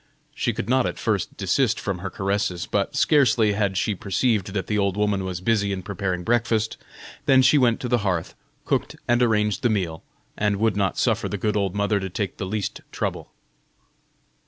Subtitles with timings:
[0.33, 4.65] She could not at first desist from her caresses, but scarcely had she perceived that
[4.65, 6.75] the old woman was busy in preparing breakfast,
[7.27, 8.33] than she went to the hearth,
[8.65, 10.01] cooked and arranged the meal,
[10.35, 13.29] and would not suffer the good old mother to take the least trouble.